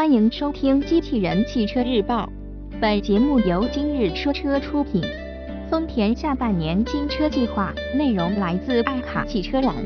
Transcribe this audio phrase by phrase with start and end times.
[0.00, 2.24] 欢迎收听《机器人汽车日报》，
[2.80, 5.02] 本节目由今日说车出品。
[5.70, 9.76] 丰田下半年新车计划内容来自爱卡汽车网。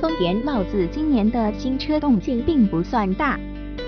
[0.00, 3.38] 丰田貌似今年的新车动静并不算大，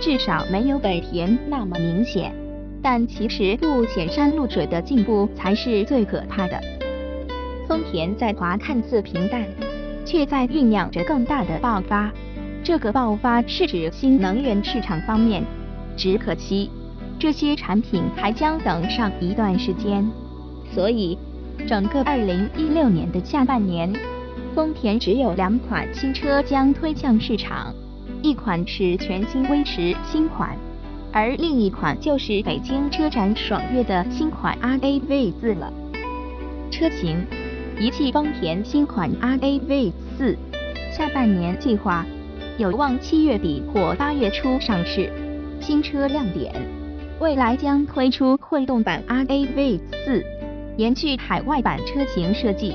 [0.00, 2.32] 至少没有本田那么明显。
[2.80, 6.60] 但其实不显山露水的进步才是最可怕的。
[7.66, 9.44] 丰田在华看似平淡，
[10.04, 12.12] 却在酝酿着更大的爆发。
[12.66, 15.44] 这个爆发是指新能源市场方面，
[15.96, 16.68] 只可惜
[17.16, 20.04] 这些产品还将等上一段时间。
[20.74, 21.16] 所以，
[21.68, 23.92] 整个2016年的下半年，
[24.52, 27.72] 丰田只有两款新车将推向市场，
[28.20, 30.56] 一款是全新威驰新款，
[31.12, 35.72] 而另一款就是北京车展爽约的新款 RAV4 了。
[36.72, 37.24] 车型：
[37.78, 40.36] 一汽丰田新款 RAV4，
[40.90, 42.04] 下半年计划。
[42.58, 45.12] 有望七月底或八月初上市。
[45.60, 46.54] 新车亮点：
[47.20, 50.24] 未来将推出混动版 RAV4，
[50.78, 52.74] 延续海外版车型设计。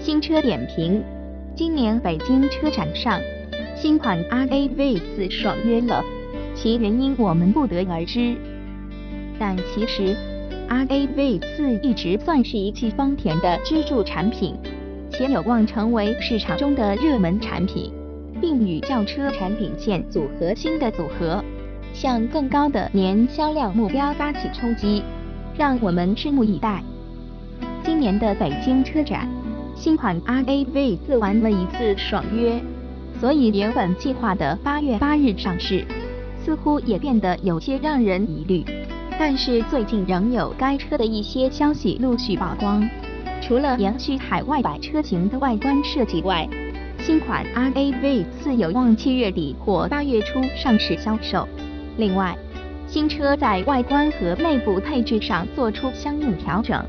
[0.00, 1.02] 新车点评：
[1.54, 3.20] 今年北京车展上，
[3.76, 6.02] 新款 RAV4 爽约了，
[6.54, 8.34] 其原因我们不得而知。
[9.38, 10.16] 但其实
[10.70, 14.56] ，RAV4 一直算是一汽丰田的支柱产品，
[15.10, 17.92] 且有望成为市场中的热门产品。
[18.40, 21.42] 并与轿车产品线组合新的组合，
[21.92, 25.02] 向更高的年销量目标发起冲击，
[25.56, 26.82] 让我们拭目以待。
[27.84, 29.28] 今年的北京车展，
[29.74, 32.60] 新款 RAV 自玩了一次爽约，
[33.20, 35.84] 所以原本计划的八月八日上市，
[36.44, 38.64] 似乎也变得有些让人疑虑。
[39.18, 42.88] 但是最近仍有该车的一些消息陆续曝光，
[43.40, 46.48] 除了延续海外版车型的外观设计外，
[47.08, 51.48] 新款 RAV4 有望七月底或八月初上市销售。
[51.96, 52.36] 另外，
[52.86, 56.84] 新车在外观和内部配置上做出相应调整，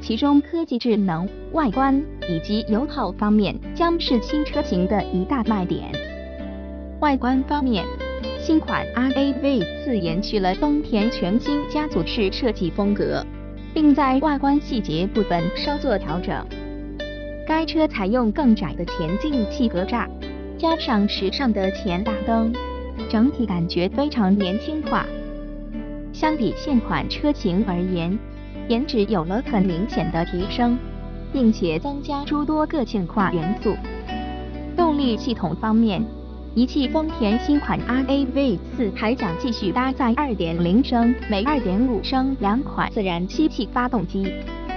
[0.00, 5.92] 其中科技智能、外观以及油耗方面将是新车型的一大卖点。
[6.98, 7.84] 外观方面，
[8.40, 13.24] 新款 RAV4 延续了丰田全新家族式设计风格，
[13.72, 16.44] 并在外观细节部分稍作调整。
[17.50, 20.06] 该车采用更窄的前进气格栅，
[20.56, 22.52] 加上时尚的前大灯，
[23.08, 25.04] 整体感觉非常年轻化。
[26.12, 28.16] 相比现款车型而言，
[28.68, 30.78] 颜值有了很明显的提升，
[31.32, 33.74] 并且增加诸多个性化元素。
[34.76, 36.04] 动力系统方面，
[36.54, 44.32] 一汽丰田新款 RAV4 还将继续搭载2.0升、每2.5升两款自然吸气发动机。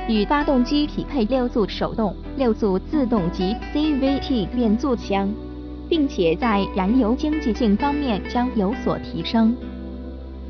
[0.08, 5.34] 与发动机匹配六速手动、六速自动及 CVT 变速箱，
[5.88, 9.56] 并且在燃油经济性方面将有所提升。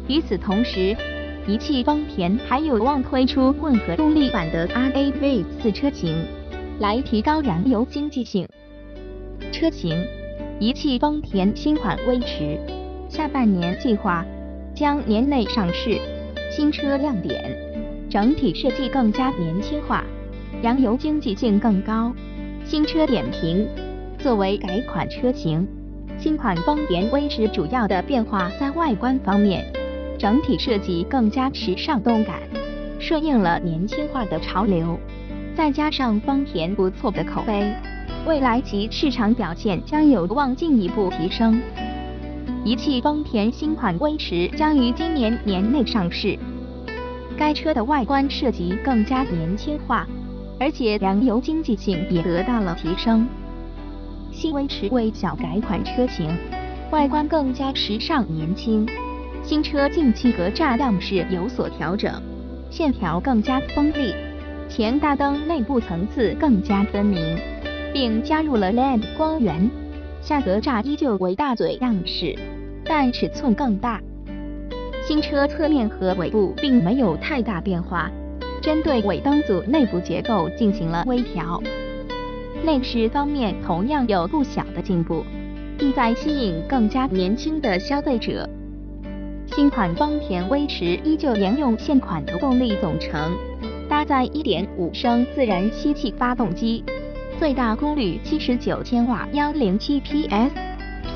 [0.08, 0.98] 与此同时，
[1.48, 6.26] 一汽丰田还有望推出混合动力版的 RAV4 车型，
[6.80, 8.48] 来提高燃油经济性。
[9.52, 10.04] 车型：
[10.60, 12.58] 一汽丰田新款威驰，
[13.08, 14.26] 下半年计划
[14.74, 16.02] 将年内上市。
[16.50, 17.63] 新车亮点。
[18.14, 20.04] 整体设计更加年轻化，
[20.62, 22.14] 燃油经济性更高。
[22.64, 23.68] 新车点评：
[24.20, 25.68] 作为改款车型，
[26.20, 29.66] 新款丰田威驰主要的变化在外观方面，
[30.16, 32.40] 整体设计更加时尚动感，
[33.00, 34.96] 顺应了年轻化的潮流。
[35.56, 37.74] 再加上丰田不错的口碑，
[38.28, 41.60] 未来其市场表现将有望进一步提升。
[42.64, 46.38] 一汽丰田新款威驰将于今年年内上市。
[47.44, 50.08] 该车的外观设计更加年轻化，
[50.58, 53.28] 而且燃油经济性也得到了提升。
[54.32, 56.34] 新威驰为小改款车型，
[56.90, 58.88] 外观更加时尚年轻。
[59.44, 62.10] 新车进气格栅样式有所调整，
[62.70, 64.16] 线条更加锋利，
[64.70, 67.38] 前大灯内部层次更加分明，
[67.92, 69.70] 并加入了 LED 光源。
[70.22, 72.40] 下格栅依旧为大嘴样式，
[72.86, 74.00] 但尺寸更大。
[75.06, 78.10] 新车侧面和尾部并没有太大变化，
[78.62, 81.62] 针对尾灯组内部结构进行了微调。
[82.64, 85.26] 内饰方面同样有不小的进步，
[85.78, 88.50] 意在吸引更加年轻的消费者。
[89.48, 93.38] 新款丰田威驰依旧沿用现款的动力总成，
[93.90, 96.82] 搭载1.5升自然吸气发动机，
[97.38, 100.52] 最大功率79千瓦，107 PS，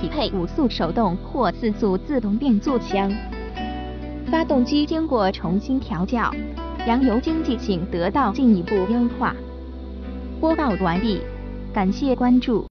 [0.01, 3.09] 匹配五速手动或四速自动变速箱。
[4.37, 6.31] 发动机经过重新调教，
[6.85, 9.35] 燃油经济性得到进一步优化。
[10.39, 11.19] 播报完毕，
[11.73, 12.63] 感谢关注。